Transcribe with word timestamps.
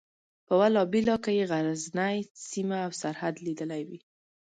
په 0.47 0.53
والله 0.59 0.81
بالله 0.91 1.17
که 1.23 1.31
یې 1.37 1.43
غزنۍ 1.51 2.17
سیمه 2.49 2.77
او 2.85 2.91
سرحد 3.01 3.35
لیدلی 3.45 3.81
وي. 3.87 3.99